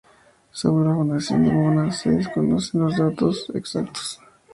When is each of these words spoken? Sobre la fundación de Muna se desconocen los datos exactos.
Sobre 0.51 0.87
la 0.89 0.95
fundación 0.95 1.43
de 1.43 1.51
Muna 1.51 1.91
se 1.91 2.09
desconocen 2.09 2.81
los 2.81 2.97
datos 2.97 3.51
exactos. 3.53 4.19